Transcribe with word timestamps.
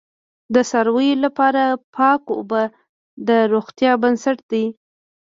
د 0.53 0.55
څارویو 0.69 1.21
لپاره 1.25 1.63
پاک 1.95 2.21
اوبه 2.37 2.61
د 3.27 3.29
روغتیا 3.53 3.91
بنسټ 4.03 4.37
دی. 4.51 4.65